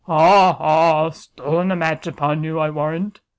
"Ha! 0.05 0.53
ha! 0.53 1.11
stolen 1.11 1.69
a 1.71 1.75
match 1.75 2.07
upon 2.07 2.43
you, 2.43 2.57
I 2.57 2.71
warrant!" 2.71 3.19